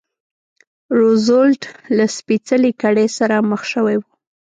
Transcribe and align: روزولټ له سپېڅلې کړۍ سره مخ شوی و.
روزولټ 0.99 1.61
له 1.97 2.05
سپېڅلې 2.15 2.71
کړۍ 2.81 3.07
سره 3.19 3.35
مخ 3.49 3.61
شوی 3.71 3.95
و. 3.99 4.03